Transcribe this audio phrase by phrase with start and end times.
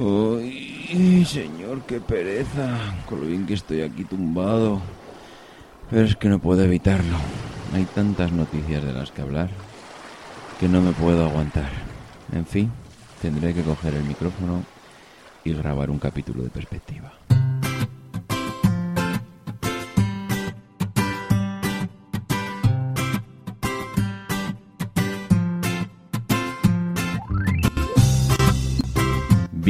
[0.00, 2.78] Uy, señor, qué pereza.
[3.08, 4.80] Con lo bien que estoy aquí tumbado.
[5.90, 7.16] Pero es que no puedo evitarlo.
[7.74, 9.50] Hay tantas noticias de las que hablar
[10.60, 11.70] que no me puedo aguantar.
[12.32, 12.70] En fin,
[13.20, 14.62] tendré que coger el micrófono
[15.42, 17.17] y grabar un capítulo de perspectiva.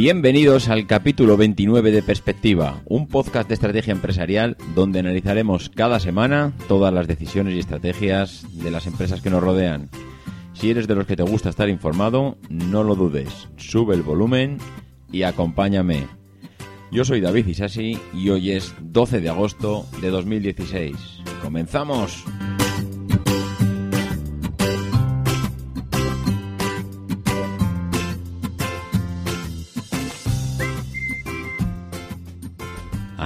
[0.01, 6.53] Bienvenidos al capítulo 29 de Perspectiva, un podcast de estrategia empresarial donde analizaremos cada semana
[6.69, 9.91] todas las decisiones y estrategias de las empresas que nos rodean.
[10.53, 14.59] Si eres de los que te gusta estar informado, no lo dudes, sube el volumen
[15.11, 16.07] y acompáñame.
[16.93, 20.95] Yo soy David Isasi y hoy es 12 de agosto de 2016.
[21.43, 22.25] ¡Comenzamos!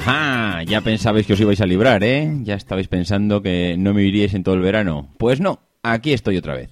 [0.05, 2.27] Ajá, ya pensabais que os ibais a librar, ¿eh?
[2.43, 5.15] Ya estabais pensando que no me iríais en todo el verano.
[5.17, 6.71] Pues no, aquí estoy otra vez.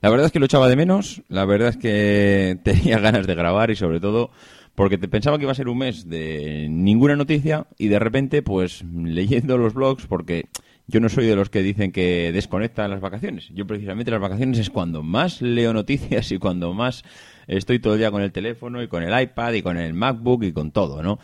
[0.00, 3.34] La verdad es que lo echaba de menos, la verdad es que tenía ganas de
[3.34, 4.30] grabar y sobre todo
[4.74, 8.40] porque te pensaba que iba a ser un mes de ninguna noticia y de repente
[8.40, 10.46] pues leyendo los blogs porque
[10.86, 13.50] yo no soy de los que dicen que desconectan las vacaciones.
[13.50, 17.04] Yo precisamente las vacaciones es cuando más leo noticias y cuando más
[17.48, 20.44] estoy todo el día con el teléfono y con el iPad y con el MacBook
[20.44, 21.18] y con todo, ¿no?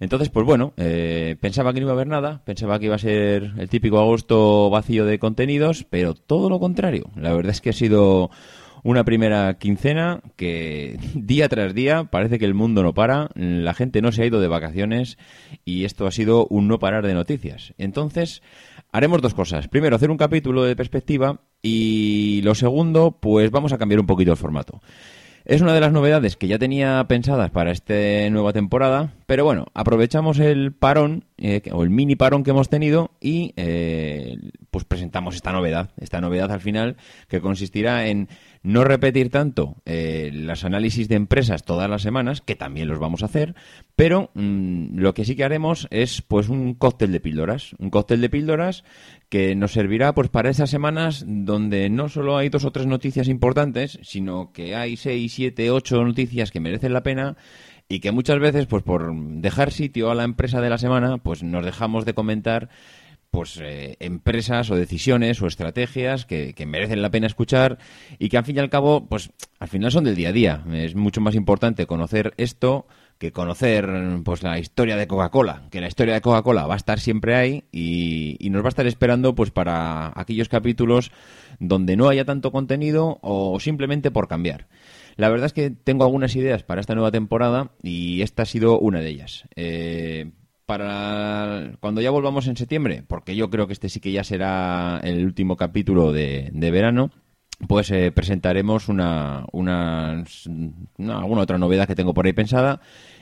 [0.00, 2.98] Entonces, pues bueno, eh, pensaba que no iba a haber nada, pensaba que iba a
[2.98, 7.10] ser el típico agosto vacío de contenidos, pero todo lo contrario.
[7.16, 8.30] La verdad es que ha sido
[8.82, 14.00] una primera quincena que día tras día parece que el mundo no para, la gente
[14.00, 15.18] no se ha ido de vacaciones
[15.64, 17.74] y esto ha sido un no parar de noticias.
[17.78, 18.42] Entonces,
[18.92, 19.66] haremos dos cosas.
[19.68, 24.30] Primero, hacer un capítulo de perspectiva y lo segundo, pues vamos a cambiar un poquito
[24.30, 24.80] el formato.
[25.46, 27.94] Es una de las novedades que ya tenía pensadas para esta
[28.30, 33.12] nueva temporada, pero bueno, aprovechamos el parón eh, o el mini parón que hemos tenido
[33.20, 34.38] y eh,
[34.72, 36.96] pues presentamos esta novedad, esta novedad al final
[37.28, 38.28] que consistirá en
[38.66, 43.22] no repetir tanto eh, los análisis de empresas todas las semanas, que también los vamos
[43.22, 43.54] a hacer,
[43.94, 48.20] pero mm, lo que sí que haremos es pues un cóctel de píldoras, un cóctel
[48.20, 48.82] de píldoras
[49.28, 53.28] que nos servirá pues para esas semanas donde no solo hay dos o tres noticias
[53.28, 57.36] importantes, sino que hay seis, siete, ocho noticias que merecen la pena
[57.88, 61.44] y que muchas veces pues por dejar sitio a la empresa de la semana pues
[61.44, 62.68] nos dejamos de comentar
[63.36, 67.76] pues eh, empresas o decisiones o estrategias que, merecen la pena escuchar
[68.18, 70.64] y que al fin y al cabo, pues al final son del día a día.
[70.72, 72.86] Es mucho más importante conocer esto
[73.18, 73.90] que conocer
[74.24, 77.64] pues la historia de Coca-Cola, que la historia de Coca-Cola va a estar siempre ahí
[77.72, 81.12] y, y, nos va a estar esperando pues para aquellos capítulos
[81.60, 84.66] donde no haya tanto contenido o simplemente por cambiar.
[85.16, 88.78] La verdad es que tengo algunas ideas para esta nueva temporada y esta ha sido
[88.78, 89.44] una de ellas.
[89.56, 90.30] Eh,
[90.66, 95.00] para cuando ya volvamos en septiembre, porque yo creo que este sí que ya será
[95.02, 97.10] el último capítulo de, verano,
[97.68, 100.24] pues eh, presentaremos una, una,
[100.98, 102.80] alguna otra novedad que tengo por ahí pensada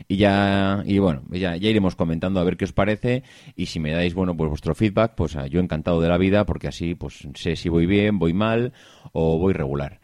[0.08, 3.22] y ya y bueno ya, ya iremos comentando a ver qué os parece
[3.54, 6.66] y si me dais bueno pues vuestro feedback pues yo encantado de la vida porque
[6.66, 8.72] así pues sé si voy bien voy mal
[9.12, 10.00] o voy regular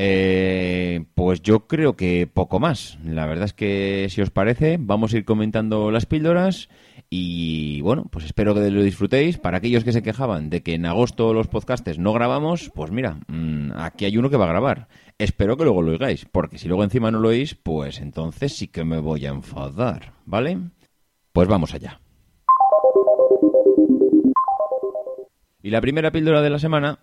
[0.00, 3.00] eh, pues yo creo que poco más.
[3.04, 6.68] La verdad es que, si os parece, vamos a ir comentando las píldoras
[7.10, 9.38] y bueno, pues espero que lo disfrutéis.
[9.38, 13.18] Para aquellos que se quejaban de que en agosto los podcastes no grabamos, pues mira,
[13.26, 14.86] mm, aquí hay uno que va a grabar.
[15.18, 18.68] Espero que luego lo oigáis, porque si luego encima no lo oís, pues entonces sí
[18.68, 20.58] que me voy a enfadar, ¿vale?
[21.32, 22.00] Pues vamos allá.
[25.60, 27.00] Y la primera píldora de la semana,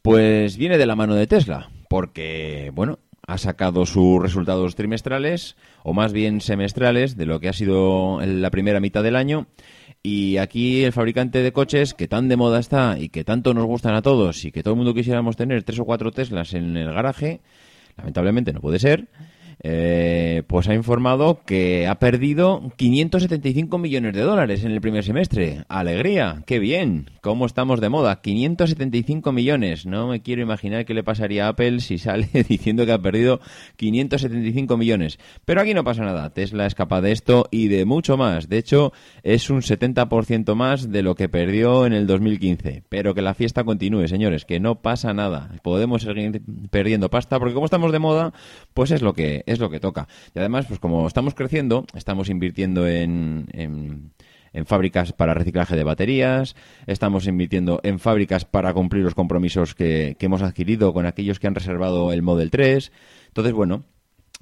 [0.00, 5.92] pues viene de la mano de Tesla porque, bueno, ha sacado sus resultados trimestrales, o
[5.92, 9.48] más bien semestrales, de lo que ha sido la primera mitad del año.
[10.02, 13.66] Y aquí el fabricante de coches, que tan de moda está y que tanto nos
[13.66, 16.76] gustan a todos y que todo el mundo quisiéramos tener tres o cuatro Teslas en
[16.76, 17.40] el garaje,
[17.96, 19.08] lamentablemente no puede ser
[19.60, 25.64] eh, pues ha informado que ha perdido 575 millones de dólares en el primer semestre.
[25.68, 26.42] ¡Alegría!
[26.46, 27.10] ¡Qué bien!
[27.20, 28.20] ¿Cómo estamos de moda?
[28.20, 29.86] 575 millones.
[29.86, 33.40] No me quiero imaginar qué le pasaría a Apple si sale diciendo que ha perdido
[33.76, 35.18] 575 millones.
[35.44, 36.30] Pero aquí no pasa nada.
[36.30, 38.48] Tesla es capaz de esto y de mucho más.
[38.48, 42.84] De hecho, es un 70% más de lo que perdió en el 2015.
[42.88, 45.50] Pero que la fiesta continúe, señores, que no pasa nada.
[45.62, 48.32] Podemos seguir perdiendo pasta porque como estamos de moda,
[48.72, 50.08] pues es lo que es lo que toca.
[50.34, 54.12] Y además, pues como estamos creciendo, estamos invirtiendo en, en,
[54.66, 56.56] fábricas para reciclaje de baterías,
[56.86, 61.46] estamos invirtiendo en fábricas para cumplir los compromisos que, que hemos adquirido con aquellos que
[61.46, 62.90] han reservado el Model 3.
[63.28, 63.84] Entonces, bueno,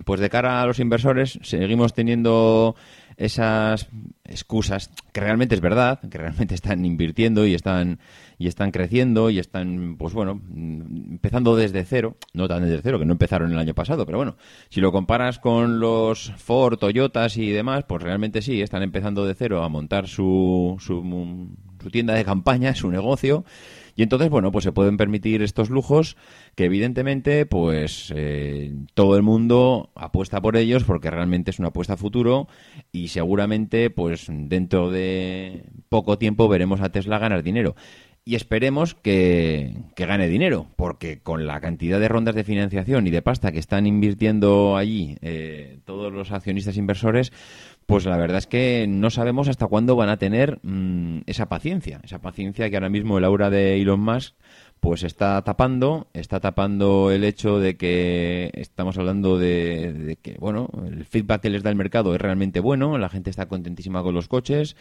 [0.05, 2.77] pues de cara a los inversores seguimos teniendo
[3.17, 3.89] esas
[4.25, 7.99] excusas que realmente es verdad, que realmente están invirtiendo y están
[8.39, 13.07] y están creciendo y están, pues bueno, empezando desde cero, no tan desde cero, que
[13.07, 14.37] no empezaron el año pasado, pero bueno,
[14.69, 19.35] si lo comparas con los Ford, Toyotas y demás, pues realmente sí, están empezando de
[19.35, 21.49] cero a montar su, su,
[21.83, 23.45] su tienda de campaña, su negocio
[23.97, 26.17] y entonces, bueno, pues se pueden permitir estos lujos
[26.55, 31.95] que evidentemente, pues eh, todo el mundo apuesta por ellos porque realmente es una apuesta
[31.95, 32.47] a futuro
[32.93, 37.75] y seguramente, pues dentro de poco tiempo veremos a Tesla ganar dinero.
[38.29, 43.23] Y esperemos que, gane dinero, porque con la cantidad de rondas de financiación y de
[43.23, 47.33] pasta que están invirtiendo allí eh, todos los accionistas inversores,
[47.87, 52.01] pues la verdad es que no sabemos hasta cuándo van a tener mm, esa paciencia,
[52.03, 54.35] esa paciencia que ahora mismo el aura de Elon Musk
[54.81, 61.05] pues está tapando, está tapando el hecho de que estamos hablando de, que, bueno, el
[61.05, 64.29] feedback que les da el mercado es realmente bueno, la gente está contentísima con los
[64.29, 64.77] coches,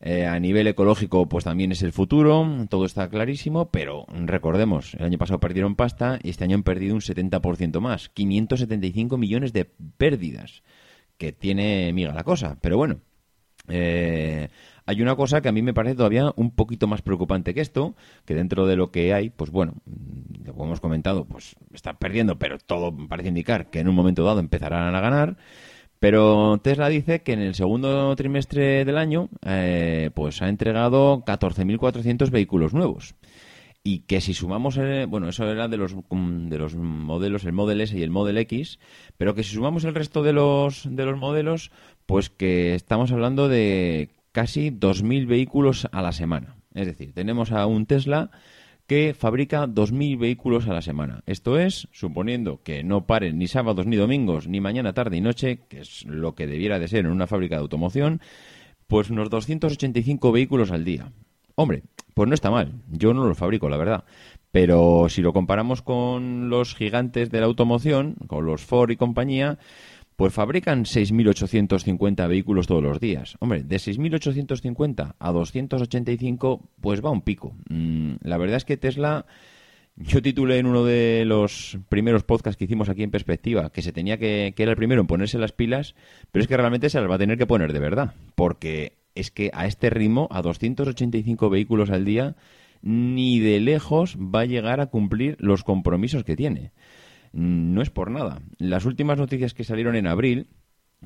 [0.00, 5.06] eh, a nivel ecológico, pues también es el futuro, todo está clarísimo, pero recordemos, el
[5.06, 9.64] año pasado perdieron pasta y este año han perdido un 70% más, 575 millones de
[9.96, 10.62] pérdidas,
[11.18, 13.00] que tiene miga la cosa, pero bueno.
[13.68, 14.48] Eh,
[14.86, 17.94] hay una cosa que a mí me parece todavía un poquito más preocupante que esto,
[18.24, 19.74] que dentro de lo que hay, pues bueno,
[20.46, 24.40] como hemos comentado, pues están perdiendo, pero todo parece indicar que en un momento dado
[24.40, 25.36] empezarán a ganar.
[26.00, 32.30] Pero Tesla dice que en el segundo trimestre del año eh, pues ha entregado 14.400
[32.30, 33.14] vehículos nuevos
[33.88, 37.54] y que si sumamos, el, bueno, eso era de los, mm, de los modelos, el
[37.54, 38.78] Model S y el Model X,
[39.16, 41.70] pero que si sumamos el resto de los, de los modelos,
[42.04, 46.56] pues que estamos hablando de casi 2.000 vehículos a la semana.
[46.74, 48.30] Es decir, tenemos a un Tesla
[48.86, 51.22] que fabrica 2.000 vehículos a la semana.
[51.24, 55.60] Esto es, suponiendo que no paren ni sábados ni domingos, ni mañana, tarde y noche,
[55.70, 58.20] que es lo que debiera de ser en una fábrica de automoción,
[58.86, 61.10] pues unos 285 vehículos al día.
[61.54, 61.84] Hombre,
[62.18, 62.72] pues no está mal.
[62.90, 64.02] Yo no los fabrico, la verdad.
[64.50, 69.60] Pero si lo comparamos con los gigantes de la automoción, con los Ford y compañía,
[70.16, 73.36] pues fabrican 6.850 vehículos todos los días.
[73.38, 77.54] Hombre, de 6.850 a 285, pues va un pico.
[77.68, 79.24] Mm, la verdad es que Tesla,
[79.94, 83.92] yo titulé en uno de los primeros podcasts que hicimos aquí en Perspectiva, que se
[83.92, 85.94] tenía que, que era el primero en ponerse las pilas,
[86.32, 89.30] pero es que realmente se las va a tener que poner de verdad, porque es
[89.30, 92.36] que a este ritmo, a 285 vehículos al día,
[92.82, 96.72] ni de lejos va a llegar a cumplir los compromisos que tiene.
[97.32, 98.40] No es por nada.
[98.58, 100.48] Las últimas noticias que salieron en abril,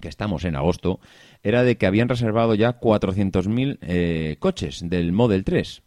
[0.01, 1.01] que estamos en agosto,
[1.43, 5.83] era de que habían reservado ya 400.000 eh, coches del Model 3.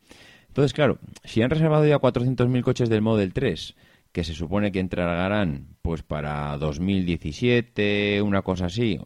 [0.47, 3.75] Entonces, claro, si han reservado ya 400.000 coches del Model 3,
[4.11, 8.99] que se supone que entregarán pues para 2017, una cosa así,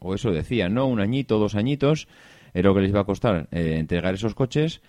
[0.00, 0.86] o eso decía, ¿no?
[0.86, 2.08] Un añito, dos añitos,
[2.56, 4.80] es lo que les va a costar eh, entregar esos coches.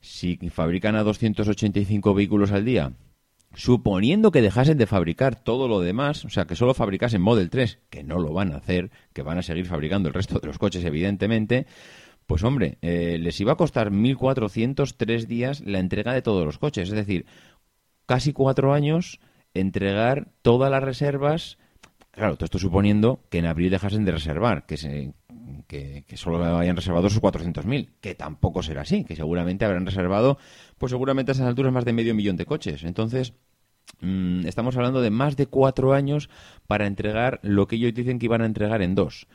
[0.00, 2.92] Si fabrican a 285 vehículos al día
[3.54, 7.78] suponiendo que dejasen de fabricar todo lo demás, o sea, que solo fabricasen Model 3,
[7.88, 10.58] que no lo van a hacer, que van a seguir fabricando el resto de los
[10.58, 11.66] coches, evidentemente,
[12.26, 16.90] pues hombre, eh, les iba a costar 1.403 días la entrega de todos los coches,
[16.90, 17.24] es decir,
[18.04, 19.20] casi cuatro años
[19.54, 21.56] entregar todas las reservas.
[22.10, 25.14] Claro, todo esto suponiendo que en abril dejasen de reservar, que, se,
[25.66, 30.38] que, solo hayan reservado sus 400.000, que tampoco será así, que seguramente habrán reservado,
[30.78, 32.84] pues seguramente a esas alturas más de medio millón de coches.
[32.84, 33.32] Entonces,
[34.00, 36.28] mm, estamos hablando de más de cuatro años
[36.66, 39.26] para entregar lo que ellos dicen que iban a entregar en dos.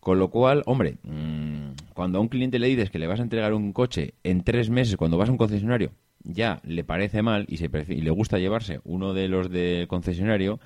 [0.00, 3.22] Con lo cual, hombre, mm, cuando a un cliente le dices que le vas a
[3.22, 5.92] entregar un coche en tres meses cuando vas a un concesionario,
[6.24, 10.60] ya le parece mal y, se y le gusta llevarse uno de los del concesionario,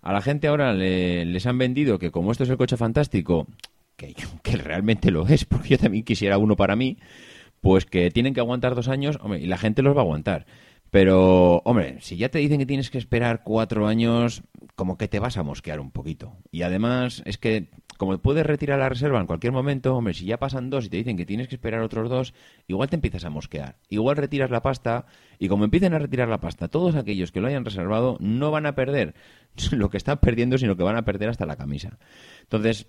[0.00, 3.46] a la gente ahora les han vendido que como esto es el coche fantástico,
[3.98, 6.96] que, que realmente lo es, porque yo también quisiera uno para mí,
[7.60, 10.46] pues que tienen que aguantar dos años, hombre, y la gente los va a aguantar.
[10.90, 14.42] Pero, hombre, si ya te dicen que tienes que esperar cuatro años,
[14.74, 16.36] como que te vas a mosquear un poquito.
[16.50, 20.38] Y además, es que, como puedes retirar la reserva en cualquier momento, hombre, si ya
[20.38, 22.32] pasan dos y te dicen que tienes que esperar otros dos,
[22.68, 23.76] igual te empiezas a mosquear.
[23.90, 25.04] Igual retiras la pasta,
[25.38, 28.64] y como empiecen a retirar la pasta, todos aquellos que lo hayan reservado no van
[28.64, 29.14] a perder
[29.72, 31.98] lo que están perdiendo, sino que van a perder hasta la camisa.
[32.42, 32.86] Entonces,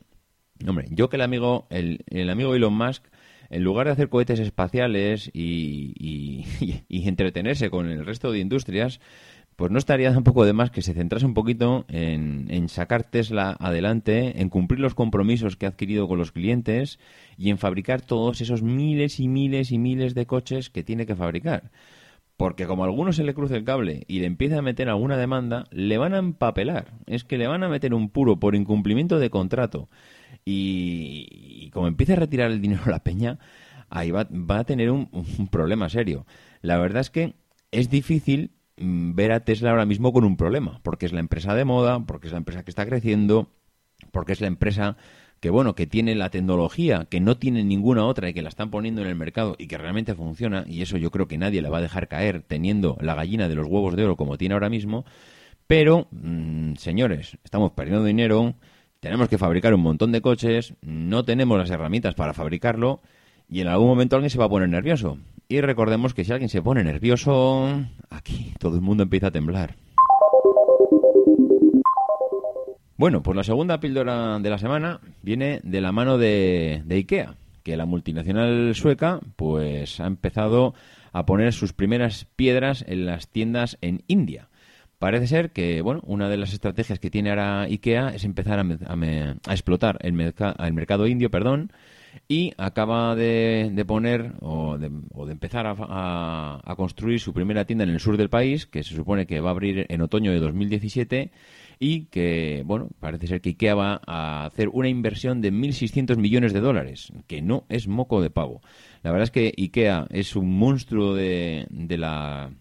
[0.67, 3.05] Hombre, yo que el amigo, el, el amigo Elon Musk,
[3.49, 5.93] en lugar de hacer cohetes espaciales y,
[6.87, 8.99] y, entretenerse con el resto de industrias,
[9.55, 13.57] pues no estaría tampoco de más que se centrase un poquito en, en, sacar Tesla
[13.59, 16.99] adelante, en cumplir los compromisos que ha adquirido con los clientes
[17.37, 21.15] y en fabricar todos esos miles y miles y miles de coches que tiene que
[21.15, 21.71] fabricar.
[22.37, 25.17] Porque como a alguno se le cruce el cable y le empieza a meter alguna
[25.17, 26.93] demanda, le van a empapelar.
[27.05, 29.89] Es que le van a meter un puro por incumplimiento de contrato.
[30.45, 33.39] Y, como empiece a retirar el dinero a la peña,
[33.89, 35.09] ahí va, a tener un,
[35.51, 36.25] problema serio.
[36.61, 37.35] La verdad es que
[37.71, 41.53] es difícil mm, ver a Tesla ahora mismo con un problema, porque es la empresa
[41.53, 43.49] de moda, porque es la empresa que está creciendo,
[44.11, 44.97] porque es la empresa
[45.39, 48.71] que bueno, que tiene la tecnología que no tiene ninguna otra y que la están
[48.71, 51.69] poniendo en el mercado y que realmente funciona, y eso yo creo que nadie la
[51.69, 54.69] va a dejar caer teniendo la gallina de los huevos de oro como tiene ahora
[54.69, 55.05] mismo,
[55.69, 58.55] pero, mm, señores, estamos perdiendo dinero,
[58.99, 63.01] tenemos que fabricar un montón de coches, no tenemos las herramientas para fabricarlo,
[63.49, 65.17] y en algún momento alguien se va a poner nervioso.
[65.47, 69.75] Y recordemos que si alguien se pone nervioso, aquí todo el mundo empieza a temblar.
[72.97, 77.77] Bueno, pues la segunda píldora de la semana viene de la mano de, IKEA, que
[77.77, 80.73] la multinacional sueca pues ha empezado
[81.13, 84.49] a poner sus primeras piedras en las tiendas en India.
[84.99, 89.53] Parece ser que, bueno, una de las estrategias que tiene ahora IKEA es empezar a,
[89.53, 91.71] explotar el, el, mercado indio, perdón,
[92.27, 94.91] y acaba de, poner o de,
[95.31, 99.25] empezar a, a, construir su primera tienda en el sur del país, que se supone
[99.25, 101.31] que va a abrir en otoño de 2017
[101.79, 106.51] y que, bueno, parece ser que IKEA va a hacer una inversión de 1.600 millones
[106.51, 108.61] de dólares, que no es moco de pavo.
[109.01, 112.51] La verdad es que IKEA es un monstruo de, de la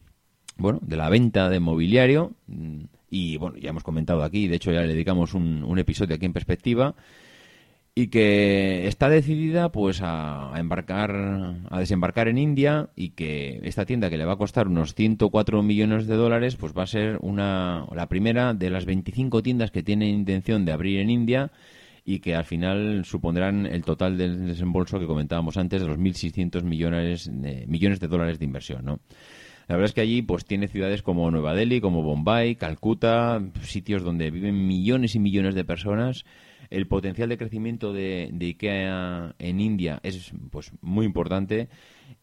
[0.59, 4.73] bueno, de la venta de mobiliario mm, y bueno, ya hemos comentado aquí, de hecho
[4.73, 6.95] ya le dedicamos un, episodio aquí en perspectiva
[7.95, 14.11] y que está decidida pues a, embarcar a desembarcar en India y que esta tienda
[14.11, 17.87] que le va a costar unos 104 millones de dólares pues va a ser una
[17.95, 21.51] la primera de las 25 tiendas que tienen intención de abrir en India
[22.05, 26.63] y que al final supondrán el total del desembolso que comentábamos antes de los 1.600
[26.63, 29.01] millones de, millones de dólares de inversión, ¿no?
[29.69, 34.03] La verdad es que allí pues tiene ciudades como Nueva Delhi, como Bombay, Calcuta, sitios
[34.03, 36.25] donde viven millones y millones de personas
[36.71, 41.69] el potencial de crecimiento de, IKEA en India es pues muy importante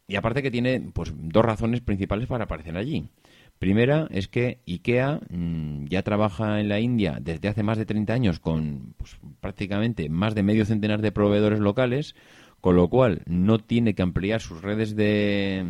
[0.08, 3.10] y aparte que tiene pues dos razones principales para aparecer allí.
[3.58, 8.14] Primera es que IKEA mm, ya trabaja en la India desde hace más de 30
[8.14, 12.16] años con pues, prácticamente más de medio centenar de proveedores locales,
[12.60, 15.66] con lo cual no tiene que ampliar sus redes de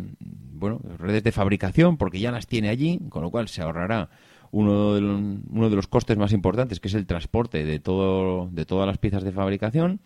[0.56, 4.10] bueno, redes de fabricación porque ya las tiene allí, con lo cual se ahorrará
[4.50, 5.20] uno de, los,
[5.50, 8.98] uno de los costes más importantes, que es el transporte de, todo, de todas las
[8.98, 10.00] piezas de fabricación.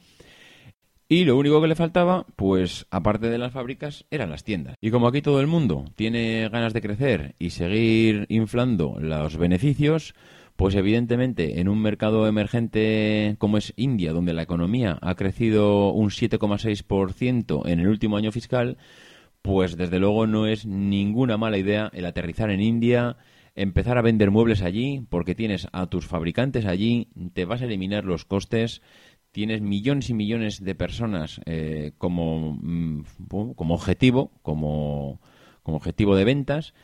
[1.09, 4.77] Y lo único que le faltaba, pues aparte de las fábricas, eran las tiendas.
[4.81, 10.15] Y como aquí todo el mundo tiene ganas de crecer y seguir inflando los beneficios,
[10.55, 16.11] pues evidentemente en un mercado emergente como es India, donde la economía ha crecido un
[16.11, 18.77] 7,6% en el último año fiscal,
[19.43, 23.17] pues desde luego no es ninguna mala idea el aterrizar en India
[23.55, 28.05] empezar a vender muebles allí porque tienes a tus fabricantes allí, te vas a eliminar
[28.05, 28.83] los costes,
[29.33, 33.03] tienes millones y millones de personas eh, como, mm,
[33.55, 35.21] como objetivo, como,
[35.63, 36.75] como objetivo de ventas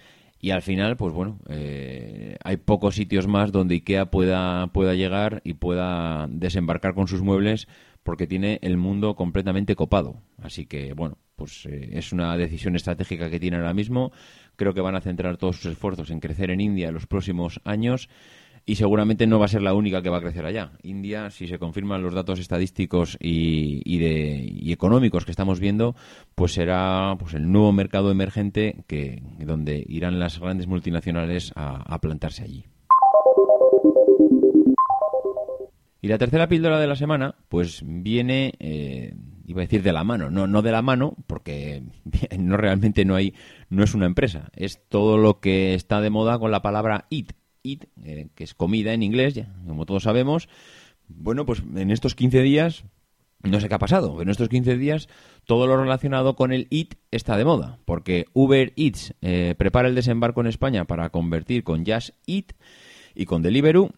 [0.40, 5.40] y al final, pues bueno, eh, hay pocos sitios más donde IKEA pueda, pueda llegar
[5.44, 7.68] y pueda desembarcar con sus muebles
[8.02, 10.20] porque tiene el mundo completamente copado.
[10.38, 14.10] Así que, bueno, pues eh, es una decisión estratégica que tiene ahora mismo.
[14.56, 17.60] Creo que van a centrar todos sus esfuerzos en crecer en India en los próximos
[17.64, 18.08] años
[18.64, 20.72] y seguramente no va a ser la única que va a crecer allá.
[20.82, 25.94] India, si se confirman los datos estadísticos y, de, económicos que estamos viendo,
[26.34, 32.42] pues será pues el nuevo mercado emergente que donde irán las grandes multinacionales a plantarse
[32.42, 32.64] allí.
[36.06, 39.12] Y la tercera píldora de la semana, pues viene, eh,
[39.46, 41.82] iba a decir de la mano, no, no de la mano, porque
[42.38, 43.34] no realmente no hay,
[43.70, 47.32] no es una empresa, es todo lo que está de moda con la palabra eat,
[47.62, 50.48] eat, eh, que es comida en inglés, ya, como todos sabemos.
[51.08, 52.84] Bueno, pues en estos 15 días,
[53.42, 55.08] no sé qué ha pasado, en estos 15 días
[55.44, 59.94] todo lo relacionado con el eat está de moda, porque Uber Eats eh, prepara el
[59.94, 62.52] desembarco en España para convertir con Just Eat
[63.14, 63.92] y con Deliveroo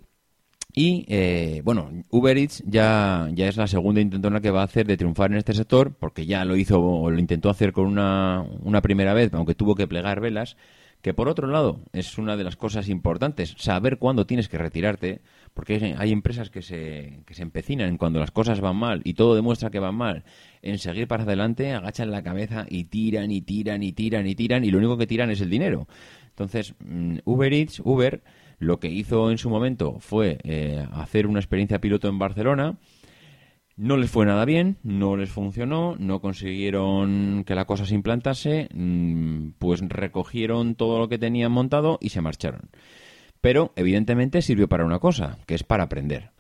[0.79, 4.87] y eh, bueno, Uber Eats ya, ya es la segunda intentona que va a hacer
[4.87, 8.47] de triunfar en este sector, porque ya lo hizo o lo intentó hacer con una,
[8.63, 10.57] una primera vez, aunque tuvo que plegar velas.
[11.03, 15.21] Que por otro lado es una de las cosas importantes, saber cuándo tienes que retirarte,
[15.53, 19.35] porque hay empresas que se, que se empecinan cuando las cosas van mal y todo
[19.35, 20.23] demuestra que van mal,
[20.63, 24.65] en seguir para adelante, agachan la cabeza y tiran y tiran y tiran y tiran
[24.65, 25.89] y lo único que tiran es el dinero.
[26.31, 28.23] Entonces, mm, Uber Eats, Uber,
[28.59, 32.79] lo que hizo en su momento fue eh, hacer una experiencia piloto en Barcelona.
[33.77, 38.69] No les fue nada bien, no les funcionó, no consiguieron que la cosa se implantase,
[38.75, 42.71] mm, pues recogieron todo lo que tenían montado y se marcharon.
[43.41, 46.33] Pero evidentemente sirvió para una cosa, que es para aprender.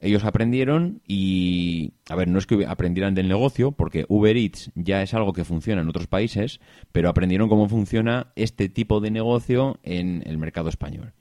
[0.00, 5.02] Ellos aprendieron y, a ver, no es que aprendieran del negocio, porque Uber Eats ya
[5.02, 6.60] es algo que funciona en otros países,
[6.92, 11.12] pero aprendieron cómo funciona este tipo de negocio en el mercado español.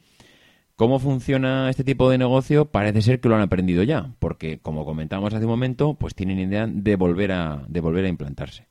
[0.77, 2.65] ¿Cómo funciona este tipo de negocio?
[2.65, 6.37] Parece ser que lo han aprendido ya, porque como comentamos hace un momento, pues tienen
[6.37, 8.67] idea de volver a, de volver a implantarse.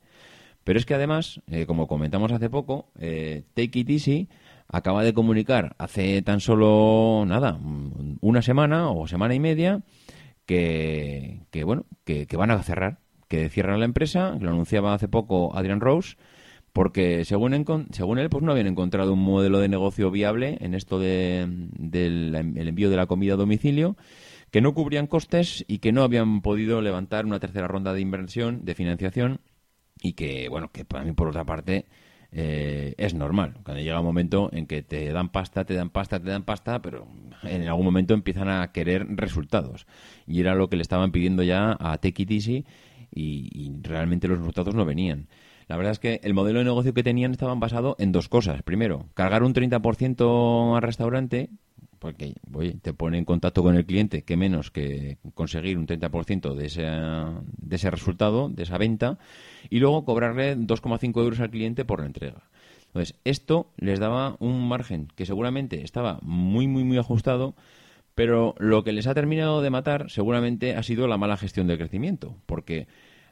[0.63, 4.29] Pero es que además, eh, como comentamos hace poco, eh, Take It Easy
[4.69, 7.59] acaba de comunicar hace tan solo nada,
[8.21, 9.81] una semana o semana y media,
[10.45, 15.81] que, bueno, que, van a cerrar, que cierran la empresa, lo anunciaba hace poco Adrian
[15.81, 16.15] Rose,
[16.77, 20.99] porque según, según él pues no habían encontrado un modelo de negocio viable en esto
[20.99, 23.97] del envío de la comida a domicilio,
[24.51, 28.63] que no cubrían costes y que no habían podido levantar una tercera ronda de inversión,
[28.63, 29.41] de financiación,
[30.03, 31.87] y que, bueno, que para mí por otra parte
[32.31, 33.55] eh, es normal.
[33.63, 36.79] Cuando llega un momento en que te dan pasta, te dan pasta, te dan pasta,
[36.83, 37.07] pero
[37.41, 39.87] en algún momento empiezan a querer resultados.
[40.27, 42.65] Y era lo que le estaban pidiendo ya a Take It Easy
[43.11, 45.27] y, realmente los resultados no venían.
[45.67, 48.63] La verdad es que el modelo de negocio que tenían estaban basado en dos cosas.
[48.63, 51.49] Primero, cargar un 30% al restaurante
[51.99, 52.35] porque
[52.81, 56.83] te pone en contacto con el cliente, que menos que conseguir un 30% de ese,
[56.83, 59.17] de ese resultado, de esa venta,
[59.69, 62.43] y luego cobrarle 2,5 euros al cliente por la entrega.
[62.87, 67.55] Entonces, esto les daba un margen que seguramente estaba muy, muy, muy ajustado,
[68.15, 71.77] pero lo que les ha terminado de matar seguramente ha sido la mala gestión del
[71.77, 72.87] crecimiento, porque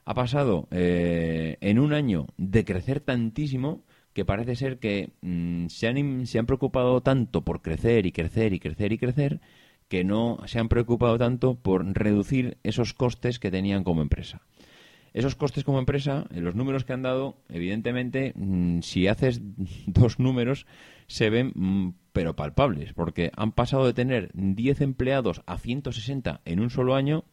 [0.06, 3.84] ha pasado eh, en un año de crecer tantísimo
[4.14, 8.54] que parece ser que mm, se, han, se han preocupado tanto por crecer y crecer
[8.54, 9.42] y crecer y crecer
[9.90, 14.42] que no se han preocupado tanto por reducir esos costes que tenían como empresa.
[15.14, 19.42] Esos costes como empresa, en los números que han dado, evidentemente, mm, si haces
[19.88, 20.66] dos números,
[21.08, 26.60] se ven mm, pero palpables, porque han pasado de tener 10 empleados a 160 en
[26.60, 27.26] un solo año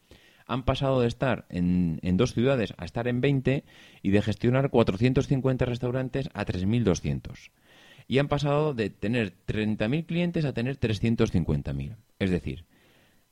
[0.53, 3.63] han pasado de estar en, dos ciudades a estar en 20
[4.01, 7.49] y de gestionar 450 restaurantes a 3.200.
[8.07, 11.95] Y han pasado de tener 30.000 clientes a tener 350.000.
[12.19, 12.65] Es decir,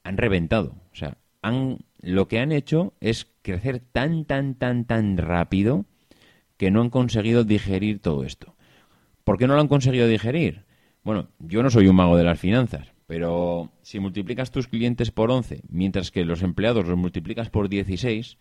[0.03, 0.75] han reventado.
[0.91, 5.85] O sea, han, lo que han hecho es crecer tan, tan, tan, tan rápido
[6.57, 8.55] que no han conseguido digerir todo esto.
[9.23, 10.63] ¿Por qué no lo han conseguido digerir?
[11.03, 15.31] Bueno, yo no soy un mago de las finanzas, pero si multiplicas tus clientes por
[15.31, 18.37] 11, mientras que los empleados los multiplicas por 16,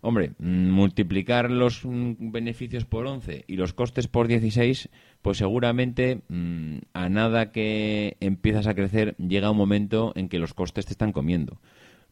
[0.00, 4.90] hombre, mm, multiplicar los mm, beneficios por 11 y los costes por 16,
[5.22, 10.54] pues seguramente mm, a nada que empiezas a crecer llega un momento en que los
[10.54, 11.60] costes te están comiendo.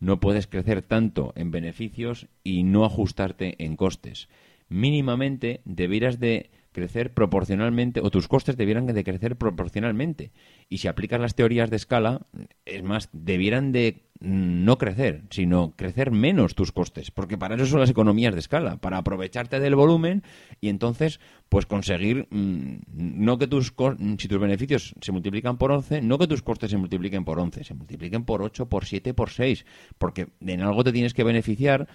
[0.01, 4.29] No puedes crecer tanto en beneficios y no ajustarte en costes.
[4.69, 10.33] Mínimamente deberás de crecer proporcionalmente, o tus costes debieran de crecer proporcionalmente.
[10.69, 12.27] Y si aplicas las teorías de escala,
[12.65, 17.81] es más, debieran de no crecer, sino crecer menos tus costes, porque para eso son
[17.81, 20.25] las economías de escala, para aprovecharte del volumen
[20.61, 23.73] y entonces pues conseguir mm, no que tus
[24.19, 27.63] si tus beneficios se multiplican por 11, no que tus costes se multipliquen por 11,
[27.63, 29.65] se multipliquen por 8, por 7, por 6,
[29.99, 31.89] porque en algo te tienes que beneficiar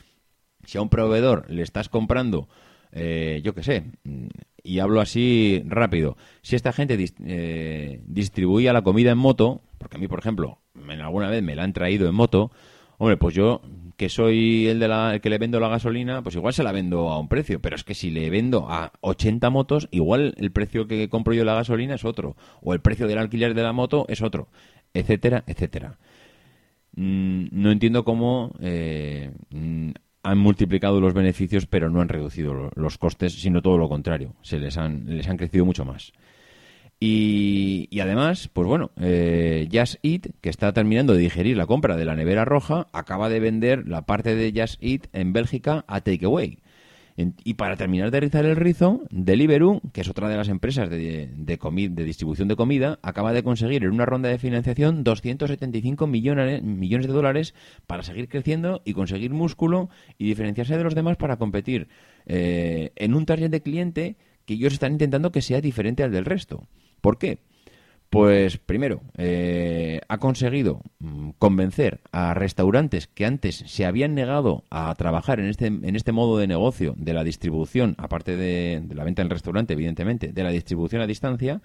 [0.65, 2.48] si a un proveedor le estás comprando
[2.93, 3.84] eh, yo qué sé,
[4.63, 9.99] y hablo así rápido, si esta gente eh, distribuía la comida en moto, porque a
[9.99, 10.60] mí, por ejemplo,
[11.01, 12.51] alguna vez me la han traído en moto,
[12.97, 13.62] hombre, pues yo
[13.97, 17.10] que soy el, de la, que le vendo la gasolina, pues igual se la vendo
[17.10, 20.88] a un precio, pero es que si le vendo a 80 motos, igual el precio
[20.88, 24.06] que compro yo la gasolina es otro, o el precio del alquiler de la moto
[24.08, 24.47] es otro,
[24.93, 25.97] etcétera, etcétera.
[26.95, 29.32] Mm, no entiendo cómo eh,
[30.23, 34.33] han multiplicado los beneficios, pero no han reducido los costes, sino todo lo contrario.
[34.41, 36.13] Se les han, les han crecido mucho más.
[37.05, 42.05] Y, además, pues bueno, eh, Just Eat, que está terminando de digerir la compra de
[42.05, 46.59] la nevera roja, acaba de vender la parte de Just Eat en Bélgica a Takeaway.
[47.15, 51.30] Y para terminar de rizar el rizo, Deliveroo, que es otra de las empresas de,
[51.36, 57.06] de, distribución de comida, acaba de conseguir en una ronda de financiación 275 millones, millones
[57.06, 57.54] de dólares
[57.86, 61.88] para seguir creciendo y conseguir músculo y diferenciarse de los demás para competir
[62.26, 66.26] eh, en un target de cliente que ellos están intentando que sea diferente al del
[66.26, 66.67] resto.
[66.99, 67.39] ¿Por qué?
[68.13, 74.93] Pues primero, eh, ha conseguido mm, convencer a restaurantes que antes se habían negado a
[74.93, 79.23] trabajar en este, en este modo de negocio de la distribución, aparte de, la venta
[79.23, 81.63] en el restaurante, evidentemente, de la distribución a distancia,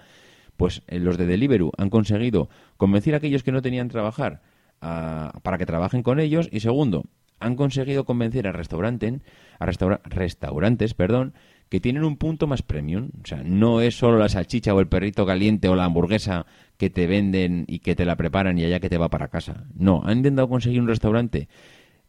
[0.56, 4.40] pues eh, los de Deliveroo han conseguido convencer a aquellos que no tenían trabajar
[4.80, 7.04] para que trabajen con ellos y segundo,
[7.40, 9.20] han conseguido convencer a, restaurantes,
[9.58, 11.34] a restaurantes perdón,
[11.68, 13.10] que tienen un punto más premium.
[13.22, 16.90] O sea, no es solo la salchicha o el perrito caliente o la hamburguesa que
[16.90, 19.64] te venden y que te la preparan y allá que te va para casa.
[19.74, 21.48] No, han intentado conseguir un restaurante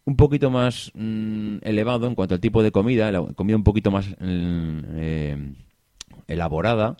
[0.05, 3.91] un poquito más mm, elevado en cuanto al tipo de comida, la comida un poquito
[3.91, 5.53] más mm, eh,
[6.27, 6.97] elaborada,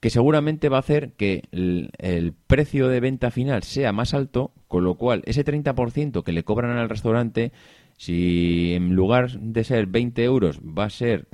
[0.00, 4.82] que seguramente va a hacer que el, precio de venta final sea más alto, con
[4.82, 7.52] lo cual ese 30% que le cobran al restaurante,
[8.02, 11.28] si en lugar de ser 20 euros va a ser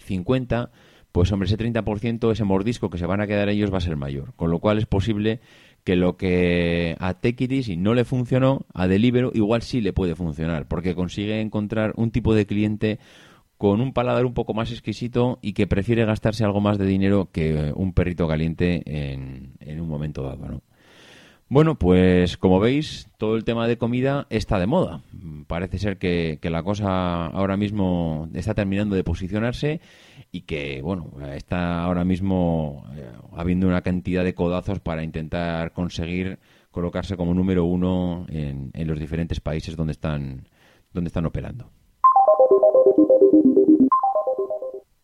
[0.00, 0.76] 50, eh,
[1.12, 3.96] pues hombre, ese 30%, ese mordisco que se van a quedar ellos va a ser
[3.96, 4.34] mayor.
[4.36, 5.40] Con lo cual es posible
[5.82, 10.14] que lo que a Take si no le funcionó, a Deliveroo igual sí le puede
[10.14, 12.98] funcionar, porque consigue encontrar un tipo de cliente
[13.56, 17.30] con un paladar un poco más exquisito y que prefiere gastarse algo más de dinero
[17.32, 20.62] que un perrito caliente en, en un momento dado, ¿no?
[21.50, 25.02] Bueno, pues como veis, todo el tema de comida está de moda.
[25.48, 29.80] Parece ser que, la cosa ahora mismo está terminando de posicionarse
[30.30, 33.04] y que, bueno, está ahora mismo eh,
[33.36, 36.38] habiendo una cantidad de codazos para intentar conseguir
[36.70, 40.46] colocarse como número uno en, en los diferentes países donde están,
[40.92, 41.68] donde están operando.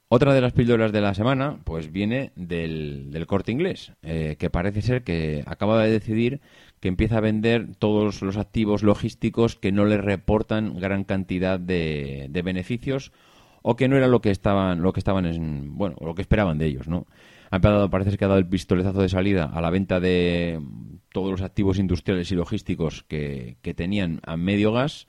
[0.08, 4.80] Otra de las píldoras de la semana, pues viene del, corte inglés, eh, que parece
[4.80, 6.40] ser que acaba de decidir
[6.78, 12.30] que empieza a vender todos los activos logísticos que no le reportan gran cantidad de,
[12.44, 13.10] beneficios
[13.62, 16.58] o que no era lo que estaban, lo que estaban en, bueno, lo que esperaban
[16.58, 17.08] de ellos, ¿no?
[17.50, 20.60] Ha empezado, parece que ha dado el pistoletazo de salida a la venta de
[21.12, 25.08] todos los activos industriales y logísticos que, que tenían a medio gas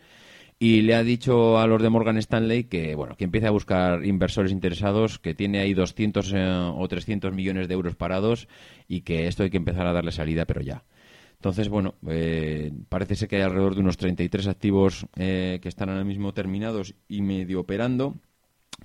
[0.60, 4.04] y le ha dicho a los de Morgan Stanley que bueno que empiece a buscar
[4.06, 8.48] inversores interesados que tiene ahí 200 eh, o 300 millones de euros parados
[8.88, 10.84] y que esto hay que empezar a darle salida pero ya.
[11.36, 15.90] Entonces bueno eh, parece ser que hay alrededor de unos 33 activos eh, que están
[15.90, 18.16] ahora mismo terminados y medio operando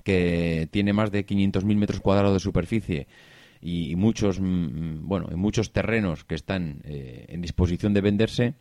[0.05, 3.07] que tiene más de 500.000 metros cuadrados de superficie
[3.63, 8.55] y, muchos mm, mm, bueno muchos terrenos que están en disposición de venderse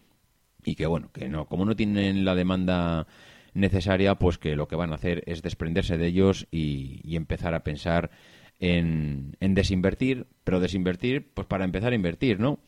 [0.64, 3.08] y que bueno, que no, como no tienen la demanda
[3.54, 7.64] necesaria, pues que lo que van a hacer es desprenderse de ellos y, empezar a
[7.64, 8.12] pensar
[8.60, 12.60] en, en, desinvertir, pero desinvertir, pues para empezar a invertir, ¿no?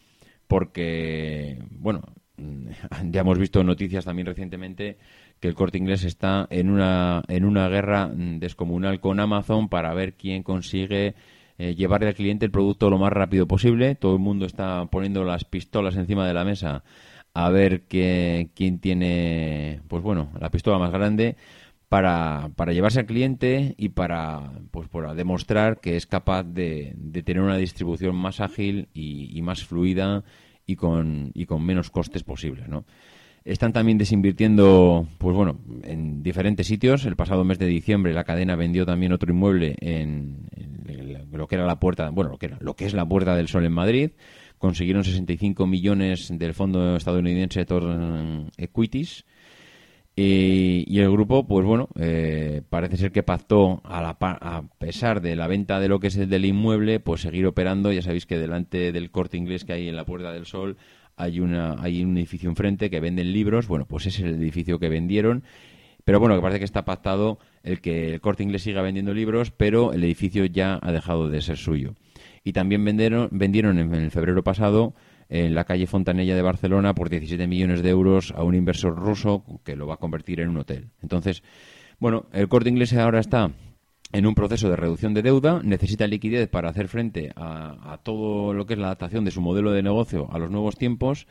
[0.48, 2.02] Porque, bueno,
[3.06, 4.98] ya hemos visto noticias también recientemente
[5.40, 10.14] que el corte inglés está en una, en una guerra descomunal con Amazon para ver
[10.14, 11.16] quién consigue
[11.58, 13.96] eh, llevarle al cliente el producto lo más rápido posible.
[13.96, 16.84] Todo el mundo está poniendo las pistolas encima de la mesa
[17.34, 21.36] a ver que, quién tiene, pues bueno, la pistola más grande
[21.90, 27.24] para, para llevarse al cliente y para, pues, para demostrar que es capaz de, de
[27.24, 30.24] tener una distribución más ágil y, más fluida
[30.66, 32.86] y con, y con menos costes posibles, ¿no?
[33.46, 37.06] Están también desinvirtiendo, pues bueno, en diferentes sitios.
[37.06, 41.56] El pasado mes de diciembre la cadena vendió también otro inmueble en, en lo que
[41.56, 43.74] era la puerta, bueno, lo que era, lo que es la Puerta del Sol en
[43.74, 44.12] Madrid
[44.64, 49.26] consiguieron 65 millones del fondo estadounidense Torn Equities.
[50.16, 55.82] Y, el grupo, pues bueno, eh, parece ser que pactó, a, pesar de la venta
[55.82, 57.92] de lo que es el del inmueble, pues seguir operando.
[57.92, 60.78] Ya sabéis que delante del corte inglés que hay en la Puerta del Sol
[61.18, 63.68] hay, una, hay un edificio enfrente que venden libros.
[63.68, 65.44] Bueno, pues ese es el edificio que vendieron.
[66.06, 69.52] Pero bueno, que parece que está pactado el que el corte inglés siga vendiendo libros,
[69.52, 71.96] pero el edificio ya ha dejado de ser suyo
[72.44, 74.94] y también vendieron, vendieron en, febrero pasado
[75.30, 79.44] en la calle Fontanella de Barcelona por 17 millones de euros a un inversor ruso
[79.64, 80.90] que lo va a convertir en un hotel.
[81.02, 81.44] Entonces,
[82.00, 83.52] bueno, el corte inglés ahora está
[84.12, 88.66] en un proceso de reducción de deuda, necesita liquidez para hacer frente a, todo lo
[88.66, 91.26] que es la adaptación de su modelo de negocio a los nuevos tiempos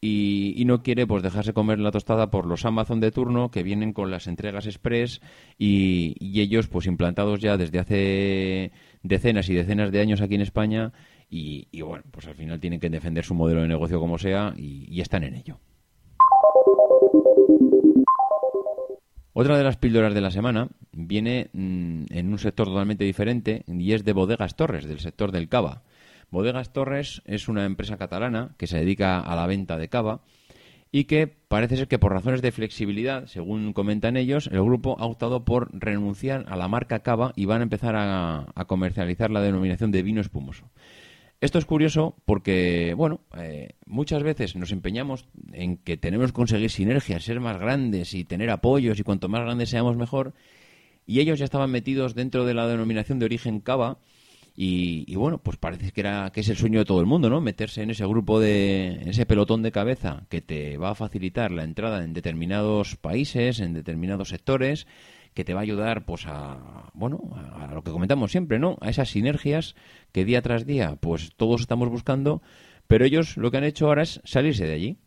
[0.00, 3.92] y, no quiere pues dejarse comer la tostada por los Amazon de turno que vienen
[3.92, 5.20] con las entregas express
[5.58, 8.72] y ellos pues implantados ya desde hace
[9.02, 10.92] decenas y decenas de años aquí en España
[11.28, 15.00] y, bueno, pues al final tienen que defender su modelo de negocio como sea y,
[15.00, 15.58] están en ello.
[19.32, 23.92] Otra de las píldoras de la semana viene mm, en un sector totalmente diferente y
[23.92, 25.84] es de Bodegas Torres, del sector del cava.
[26.30, 30.20] Bodegas Torres es una empresa catalana que se dedica a la venta de cava
[30.94, 35.06] y que parece ser que por razones de flexibilidad, según comentan ellos, el grupo ha
[35.06, 39.90] optado por renunciar a la marca Cava y van a empezar a, comercializar la denominación
[39.90, 40.70] de vino espumoso.
[41.40, 46.70] Esto es curioso porque, bueno, eh, muchas veces nos empeñamos en que tenemos que conseguir
[46.70, 50.34] sinergias, ser más grandes y tener apoyos y cuanto más grandes seamos mejor.
[51.06, 53.98] Y ellos ya estaban metidos dentro de la denominación de origen Cava
[54.54, 57.40] Y, bueno, pues parece que, era, que es el sueño de todo el mundo, ¿no?
[57.40, 61.50] Meterse en ese grupo de, en ese pelotón de cabeza que te va a facilitar
[61.50, 64.86] la entrada en determinados países, en determinados sectores,
[65.32, 68.76] que te va a ayudar, pues a, bueno, a lo que comentamos siempre, ¿no?
[68.82, 69.74] A esas sinergias
[70.12, 72.42] que día tras día, pues todos estamos buscando,
[72.86, 74.98] pero ellos lo que han hecho ahora es salirse de allí.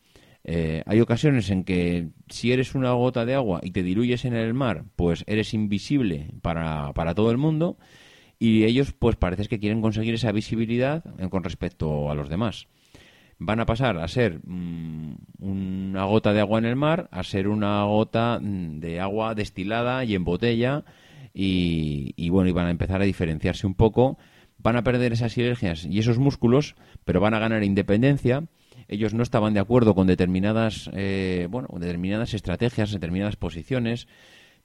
[0.44, 4.36] Eh, hay ocasiones en que si eres una gota de agua y te diluyes en
[4.36, 7.78] el mar, pues eres invisible para, para todo el mundo
[8.46, 12.68] y ellos pues parece que quieren conseguir esa visibilidad con respecto a los demás.
[13.40, 17.48] Van a pasar a ser mm, una gota de agua en el mar a ser
[17.48, 20.86] una gota mm, de agua destilada y en botella
[21.34, 24.20] y, y bueno, y van a empezar a diferenciarse un poco.
[24.60, 28.44] Van a perder esas sinergias y esos músculos, pero van a ganar independencia
[28.88, 34.08] ellos no estaban de acuerdo con determinadas, eh, bueno, determinadas estrategias, determinadas posiciones,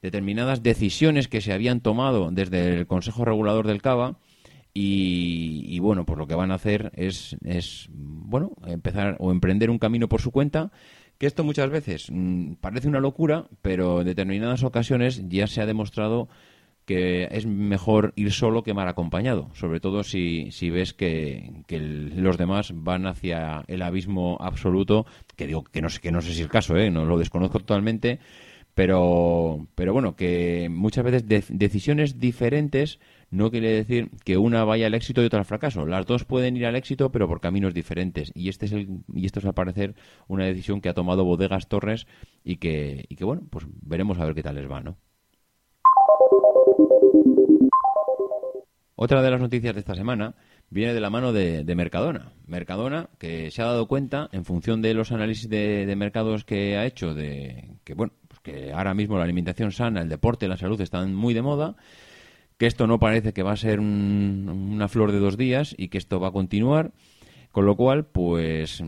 [0.02, 4.18] determinadas decisiones que se habían tomado desde el Consejo Regulador del Cava
[4.72, 9.78] y, bueno, pues lo que van a hacer es, es, bueno, empezar o emprender un
[9.78, 10.70] camino por su cuenta,
[11.18, 15.66] que esto muchas veces mm, parece una locura, pero en determinadas ocasiones ya se ha
[15.66, 16.28] demostrado
[16.86, 21.62] que es mejor ir solo que mal acompañado, sobre todo si, si ves que,
[22.16, 26.28] los demás van hacia el abismo absoluto, que digo que no sé, que no sé
[26.28, 26.90] si es el caso, ¿eh?
[26.90, 28.18] no lo desconozco totalmente,
[28.80, 32.98] pero, pero bueno, que muchas veces decisiones diferentes
[33.30, 35.84] no quiere decir que una vaya al éxito y otra al fracaso.
[35.84, 38.32] Las dos pueden ir al éxito, pero por caminos diferentes.
[38.34, 39.96] Y este es el, y esto es al parecer
[40.28, 42.06] una decisión que ha tomado Bodegas Torres
[42.42, 44.96] y que, y que bueno, pues veremos a ver qué tal les va, ¿no?
[48.96, 50.34] Otra de las noticias de esta semana
[50.70, 52.32] viene de la mano de, Mercadona.
[52.46, 56.86] Mercadona, que se ha dado cuenta, en función de los análisis de, mercados que ha
[56.86, 58.12] hecho, de que bueno,
[58.74, 61.76] ahora mismo la alimentación sana, el deporte, la salud están muy de moda,
[62.58, 65.98] que esto no parece que va a ser una flor de dos días y que
[65.98, 66.92] esto va a continuar.
[67.52, 68.80] Con lo cual, pues es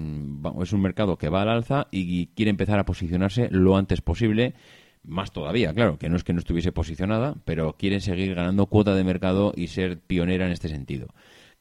[0.72, 4.55] un mercado que va al alza y quiere empezar a posicionarse lo antes posible
[5.03, 8.94] más todavía, claro, que no es que no estuviese posicionada, pero quieren seguir ganando cuota
[8.94, 11.09] de mercado y ser pionera en este sentido.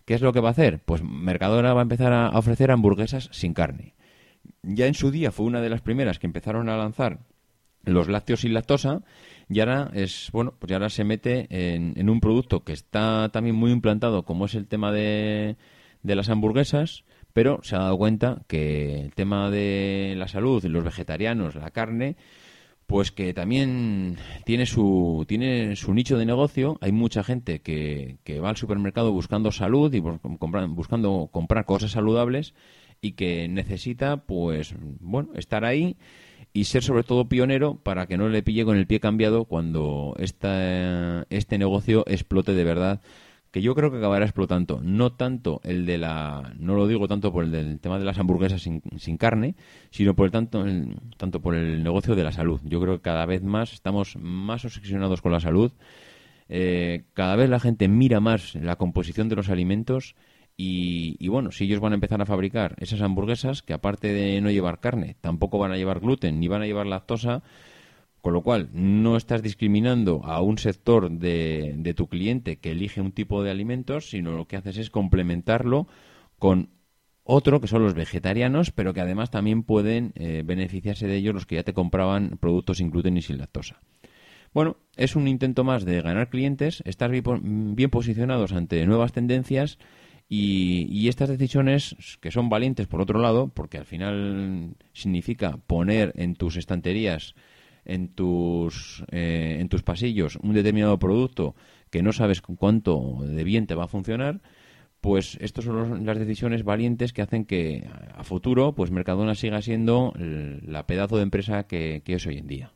[0.06, 0.80] ¿Qué es lo que va a hacer?
[0.80, 3.96] Pues Mercadona va a empezar a ofrecer hamburguesas sin carne.
[4.62, 7.20] Ya en su día fue una de las primeras que empezaron a lanzar
[7.84, 9.02] los lácteos sin lactosa
[9.50, 13.56] y ahora es bueno pues ahora se mete en, en, un producto que está también
[13.56, 15.58] muy implantado como es el tema de,
[16.04, 20.84] de las hamburguesas pero se ha dado cuenta que el tema de la salud los
[20.84, 22.18] vegetarianos la carne
[22.92, 26.78] pues que también tiene su, tiene su nicho de negocio.
[26.82, 32.54] Hay mucha gente que, que va al supermercado buscando salud y buscando comprar cosas saludables
[33.00, 35.96] y que necesita, pues, bueno, estar ahí
[36.54, 40.16] y ser sobre todo pionero para que no le pille con el pie cambiado cuando
[40.20, 43.02] esta, este negocio explote de verdad
[43.52, 44.80] que yo creo que acabará explotando.
[44.82, 46.54] No tanto el de la.
[46.58, 49.56] No lo digo tanto por el del tema de las hamburguesas sin, sin carne,
[49.92, 50.66] sino por el tanto,
[51.18, 52.62] tanto por el negocio de la salud.
[52.64, 55.74] Yo creo que cada vez más estamos más obsesionados con la salud.
[56.48, 60.16] Eh, cada vez la gente mira más la composición de los alimentos.
[60.58, 64.52] Y, bueno, si ellos van a empezar a fabricar esas hamburguesas, que aparte de no
[64.52, 67.42] llevar carne, tampoco van a llevar gluten ni van a llevar lactosa,
[68.22, 73.02] con lo cual, no estás discriminando a un sector de, de, tu cliente que elige
[73.02, 75.88] un tipo de alimentos, sino lo que haces es complementarlo
[76.38, 76.70] con
[77.24, 81.46] otro, que son los vegetarianos, pero que además también pueden eh, beneficiarse de ellos los
[81.46, 83.80] que ya te compraban productos sin gluten y sin lactosa.
[84.54, 89.78] Bueno, es un intento más de ganar clientes, estar bien posicionados ante nuevas tendencias
[90.34, 96.36] y, estas decisiones que son valientes por otro lado, porque al final significa poner en
[96.36, 97.36] tus estanterías
[97.84, 101.56] en tus, eh, en tus pasillos un determinado producto
[101.90, 104.40] que no sabes cuánto de bien te va a funcionar,
[105.02, 110.14] pues estas son las decisiones valientes que hacen que a futuro pues Mercadona siga siendo
[110.16, 112.72] la pedazo de empresa que es hoy en día.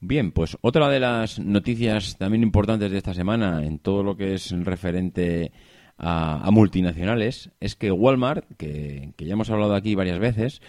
[0.00, 4.34] Bien, pues otra de las noticias también importantes de esta semana en todo lo que
[4.34, 5.50] es referente
[5.96, 10.62] a, multinacionales es que Walmart, que, que ya hemos hablado aquí varias veces,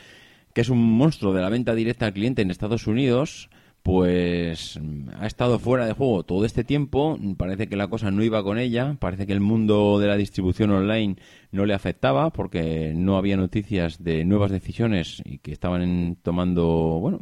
[0.54, 3.50] que es un monstruo de la venta directa al cliente en Estados Unidos,
[3.84, 4.80] pues
[5.18, 8.58] ha estado fuera de juego todo este tiempo, parece que la cosa no iba con
[8.58, 11.16] ella, parece que el mundo de la distribución online
[11.52, 16.66] no le afectaba porque no había noticias de nuevas decisiones y que estaban tomando,
[17.00, 17.20] bueno,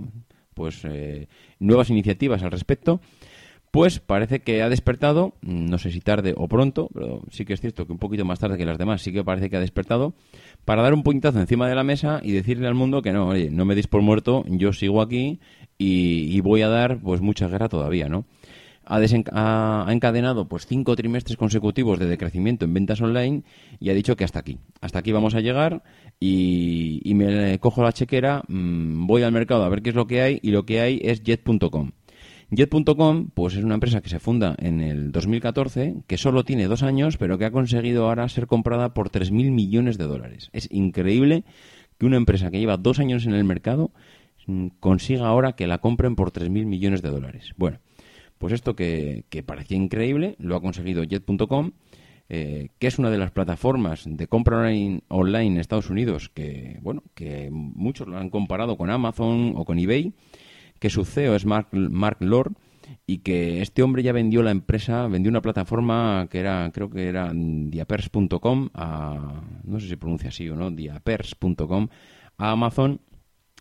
[0.58, 1.28] pues eh,
[1.60, 3.00] nuevas iniciativas al respecto.
[3.70, 7.62] Pues parece que ha despertado, no sé si tarde o pronto, pero sí que es
[7.62, 10.14] cierto que un poquito más tarde que las demás, sí que parece que ha despertado,
[10.66, 13.52] para dar un puñetazo encima de la mesa y decirle al mundo que no, oye,
[13.52, 15.40] no me deis por muerto, yo sigo aquí
[15.78, 18.26] y, voy a dar pues mucha guerra todavía, ¿no?
[18.88, 23.44] Ha, encadenado pues cinco trimestres consecutivos de decrecimiento en ventas online
[23.80, 25.84] y ha dicho que hasta aquí, hasta aquí vamos a llegar
[26.20, 30.22] y, me cojo la chequera, mm, voy al mercado a ver qué es lo que
[30.22, 31.92] hay y lo que hay es jet.com.
[32.50, 36.82] Jet.com pues es una empresa que se funda en el 2014, que solo tiene dos
[36.82, 40.50] años, pero que ha conseguido ahora ser comprada por 3.000 millones de dólares.
[40.54, 41.44] Es increíble
[41.98, 43.92] que una empresa que lleva dos años en el mercado
[44.46, 47.54] mm, consiga ahora que la compren por 3.000 millones de dólares.
[47.58, 47.80] Bueno,
[48.38, 51.72] pues esto que, parecía increíble lo ha conseguido Jet.com,
[52.30, 54.70] eh, que es una de las plataformas de compra
[55.08, 59.80] online, en Estados Unidos que, bueno, que muchos lo han comparado con Amazon o con
[59.80, 60.14] eBay,
[60.80, 62.54] que su CEO es Mark, Mark Lord
[63.06, 67.08] y que este hombre ya vendió la empresa, vendió una plataforma que era, creo que
[67.08, 71.88] era diapers.com, a, no sé si pronuncia así o no, diapers.com,
[72.38, 73.02] a Amazon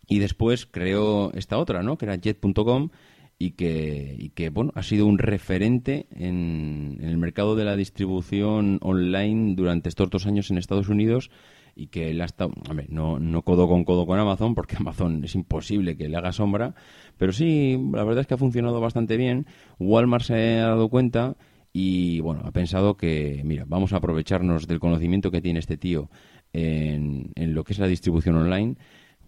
[0.09, 1.99] y después creó esta otra, ¿no?
[1.99, 2.91] Que era jet.com
[3.39, 8.79] y que, y que bueno, ha sido un referente en, el mercado de la distribución
[8.83, 11.31] online durante estos dos años en Estados Unidos
[11.75, 12.53] y que él ha estado,
[12.89, 16.75] no, no codo con codo con Amazon, porque Amazon es imposible que le haga sombra,
[17.19, 19.47] pero sí, la verdad es que ha funcionado bastante bien.
[19.79, 21.37] Walmart se ha dado cuenta
[21.75, 26.09] y bueno, ha pensado que, mira, vamos a aprovecharnos del conocimiento que tiene este tío
[26.55, 28.77] en, en lo que es la distribución online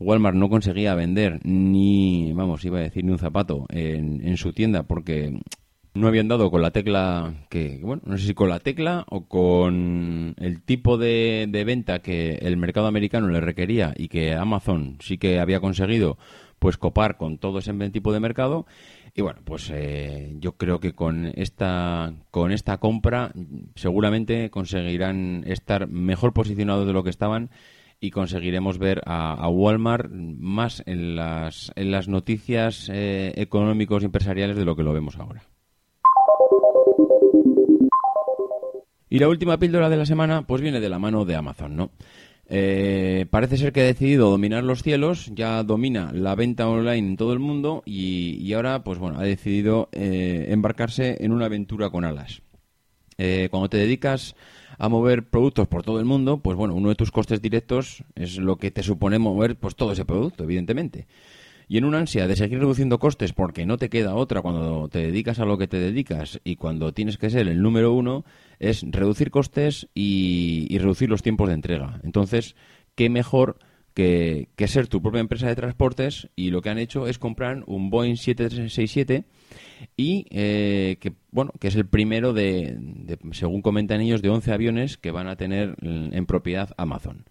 [0.00, 4.52] Walmart no conseguía vender ni, vamos, iba a decir ni un zapato en, en su
[4.52, 5.40] tienda porque
[5.98, 9.26] no habían dado con la tecla que, bueno, no sé si con la tecla o
[9.26, 15.18] con el tipo de, venta que el mercado americano le requería y que Amazon sí
[15.18, 16.18] que había conseguido
[16.58, 18.66] pues copar con todo ese tipo de mercado.
[19.14, 23.32] Y bueno pues eh, yo creo que con esta con esta compra
[23.74, 27.50] seguramente conseguirán estar mejor posicionados de lo que estaban
[28.00, 34.56] y conseguiremos ver a, Walmart más en las, en las noticias eh, económicos y empresariales
[34.56, 35.42] de lo que lo vemos ahora.
[39.10, 41.90] Y la última píldora de la semana pues viene de la mano de Amazon, ¿no?
[42.50, 47.16] Eh, parece ser que ha decidido dominar los cielos, ya domina la venta online en
[47.16, 52.04] todo el mundo y, ahora, pues bueno, ha decidido eh, embarcarse en una aventura con
[52.04, 52.40] alas.
[53.50, 54.34] cuando te dedicas
[54.78, 58.38] a mover productos por todo el mundo, pues bueno, uno de tus costes directos es
[58.38, 61.06] lo que te supone mover pues todo ese producto, evidentemente.
[61.70, 65.00] Y en una ansia de seguir reduciendo costes porque no te queda otra cuando te
[65.00, 68.24] dedicas a lo que te dedicas y cuando tienes que ser el número uno,
[68.58, 72.00] es reducir costes y, reducir los tiempos de entrega.
[72.04, 72.56] Entonces,
[72.94, 73.58] ¿qué mejor
[73.98, 76.28] que, ser tu propia empresa de transportes?
[76.36, 79.24] Y lo que han hecho es comprar un Boeing 767
[79.96, 82.78] y eh, que bueno que es el primero de,
[83.32, 87.26] según comentan ellos de 11 aviones que van a tener en propiedad Amazon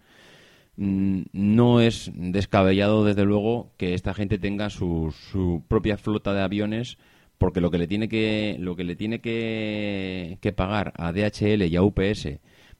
[0.76, 6.40] mm, no es descabellado desde luego que esta gente tenga su, su propia flota de
[6.40, 6.96] aviones
[7.36, 11.62] porque lo que le tiene que lo que le tiene que, que pagar a DHL
[11.62, 12.28] y a UPS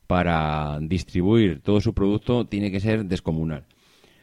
[0.06, 3.66] para distribuir todo su producto tiene que ser descomunal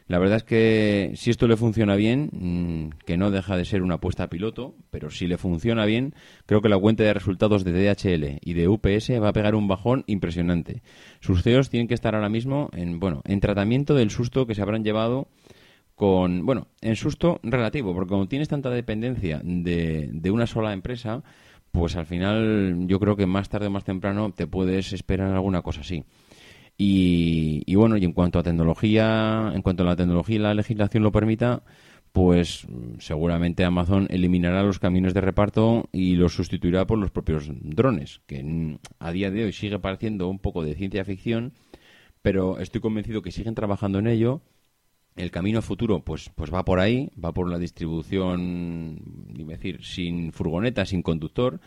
[0.07, 3.81] la verdad es que si esto le funciona bien, mm, que no deja de ser
[3.81, 6.13] una apuesta piloto, pero si le funciona bien,
[6.45, 9.67] creo que la cuenta de resultados de DHL y de UPS va a pegar un
[9.67, 10.83] bajón impresionante.
[11.21, 14.61] Sus CEOs tienen que estar ahora mismo en, bueno, en tratamiento del susto que se
[14.61, 15.27] habrán llevado
[15.95, 21.23] con, bueno, en susto relativo, porque como tienes tanta dependencia de, de una sola empresa,
[21.71, 25.63] pues al final yo creo que más tarde o más temprano te puedes esperar alguna
[25.63, 26.03] cosa así.
[26.77, 31.03] Y, bueno, y en cuanto a tecnología, en cuanto a la tecnología y la legislación
[31.03, 31.63] lo permita,
[32.11, 32.67] pues
[32.99, 38.77] seguramente Amazon eliminará los camiones de reparto y los sustituirá por los propios drones, que
[38.99, 41.53] a día de hoy sigue pareciendo un poco de ciencia ficción,
[42.21, 44.41] pero estoy convencido que siguen trabajando en ello.
[45.15, 48.99] El camino futuro, pues, pues va por ahí, va por la distribución,
[49.47, 51.61] decir, sin furgoneta, sin conductor,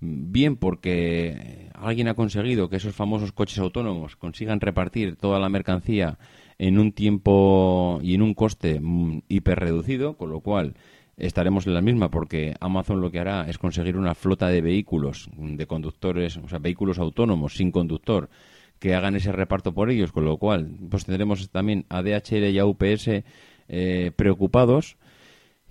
[0.00, 6.18] bien porque alguien ha conseguido que esos famosos coches autónomos consigan repartir toda la mercancía
[6.58, 10.74] en un tiempo y en un coste mm, hiperreducido, con lo cual
[11.16, 15.28] estaremos en la misma porque Amazon lo que hará es conseguir una flota de vehículos,
[15.36, 18.30] de conductores, o sea, vehículos autónomos sin conductor
[18.78, 22.58] que hagan ese reparto por ellos, con lo cual pues tendremos también a DHL y
[22.58, 23.22] a UPS
[23.68, 24.96] eh, preocupados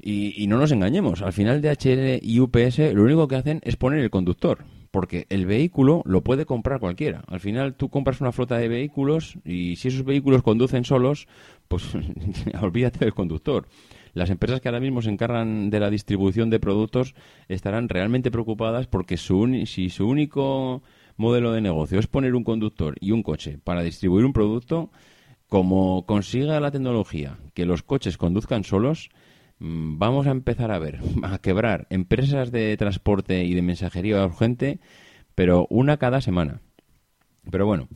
[0.01, 3.99] y, no nos engañemos, al final DHL y UPS lo único que hacen es poner
[3.99, 7.23] el conductor, porque el vehículo lo puede comprar cualquiera.
[7.27, 11.27] Al final tú compras una flota de vehículos y si esos vehículos conducen solos,
[11.67, 11.83] pues
[12.61, 13.67] olvídate del conductor.
[14.13, 17.13] Las empresas que ahora mismo se encargan de la distribución de productos
[17.47, 20.81] estarán realmente preocupadas porque su, si su único
[21.17, 24.89] modelo de negocio es poner un conductor y un coche para distribuir un producto,
[25.47, 29.09] como consiga la tecnología que los coches conduzcan solos,
[29.59, 34.79] vamos a empezar a ver, a quebrar empresas de transporte y de mensajería urgente,
[35.35, 36.61] pero una cada semana.
[37.49, 37.87] Pero bueno,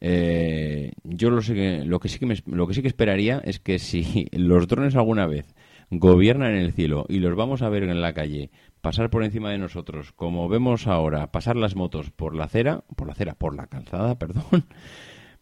[0.00, 3.78] eh, yo lo, sé lo, que sí que lo que sí que esperaría es que
[3.78, 5.54] si los drones alguna vez
[5.90, 8.50] gobiernan en el cielo y los vamos a ver en la calle
[8.80, 13.06] pasar por encima de nosotros, como vemos ahora, pasar las motos por la acera, por
[13.06, 14.64] la acera, por la calzada, perdón,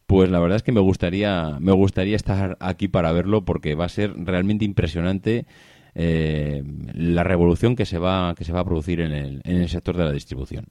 [0.07, 3.87] pues la verdad es que me gustaría, me gustaría estar aquí para verlo porque va
[3.87, 5.47] a ser realmente impresionante
[5.95, 9.69] eh, la revolución que se va, que se va a producir en el, en el
[9.69, 10.67] sector de la distribución.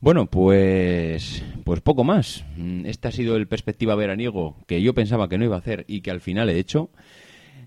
[0.00, 2.44] Bueno, pues, pues poco más.
[2.84, 6.00] Este ha sido el perspectiva veraniego que yo pensaba que no iba a hacer y
[6.00, 6.90] que al final he hecho.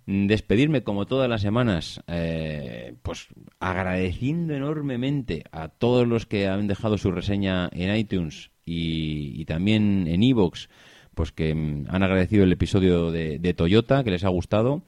[0.05, 3.27] Despedirme como todas las semanas, eh, pues
[3.59, 10.23] agradeciendo enormemente a todos los que han dejado su reseña en iTunes y, también en
[10.23, 10.69] Evox,
[11.15, 14.83] pues que mm, han agradecido el episodio de, Toyota, que les ha gustado.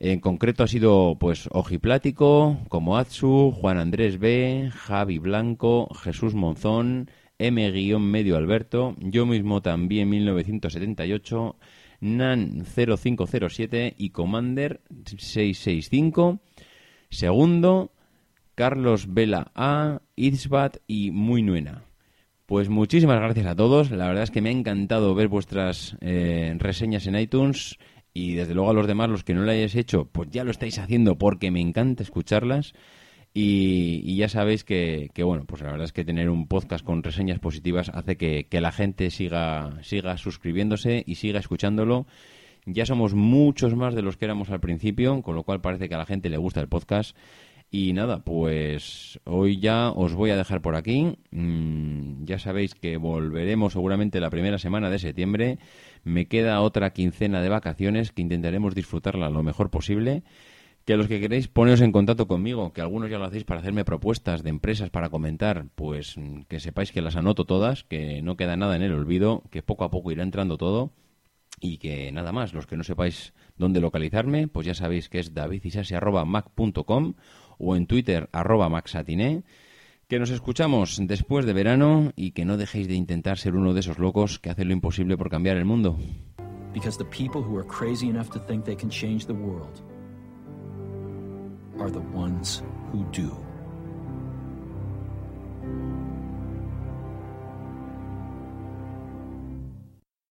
[0.00, 7.10] En concreto ha sido pues Ojiplático, como Atsu, Juan Andrés B, Javi Blanco, Jesús Monzón,
[7.38, 11.56] M-Medio Alberto, yo mismo también 1978,
[12.00, 16.40] NAN 0507 y Commander 665.
[17.08, 17.92] Segundo,
[18.54, 21.84] Carlos Vela A, Itzbat y Muy Nuena.
[22.46, 23.90] Pues muchísimas gracias a todos.
[23.90, 27.78] La verdad es que me ha encantado ver vuestras eh, reseñas en iTunes
[28.12, 30.50] y desde luego a los demás, los que no lo hayáis hecho, pues ya lo
[30.50, 32.74] estáis haciendo porque me encanta escucharlas.
[33.32, 37.40] Y, ya sabéis que, bueno, pues la verdad es que tener un podcast con reseñas
[37.40, 42.06] positivas hace que, la gente siga, siga suscribiéndose y siga escuchándolo.
[42.66, 45.94] Ya somos muchos más de los que éramos al principio, con lo cual parece que
[45.94, 47.16] a la gente le gusta el podcast.
[47.76, 51.18] Y nada, pues hoy ya os voy a dejar por aquí.
[51.32, 55.58] Mm, ya sabéis que volveremos seguramente la primera semana de septiembre.
[56.04, 60.22] Me queda otra quincena de vacaciones que intentaremos disfrutarla lo mejor posible.
[60.84, 63.84] Que los que queréis poneros en contacto conmigo, que algunos ya lo hacéis para hacerme
[63.84, 68.36] propuestas de empresas para comentar, pues mm, que sepáis que las anoto todas, que no
[68.36, 70.92] queda nada en el olvido, que poco a poco irá entrando todo
[71.60, 75.34] y que nada más, los que no sepáis dónde localizarme, pues ya sabéis que es
[75.34, 77.14] davidisasi.mac.com
[77.58, 79.42] o en Twitter arroba maxatiné.
[80.08, 83.80] Que nos escuchamos después de verano y que no dejéis de intentar ser uno de
[83.80, 85.98] esos locos que hacen lo imposible por cambiar el mundo.
[86.74, 89.80] Because the people who are crazy enough to think they can change the world
[91.80, 93.30] are the ones who do.